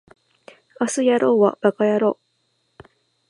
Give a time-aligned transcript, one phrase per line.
[0.79, 2.17] 明日やろうはバカやろ
[2.83, 2.87] う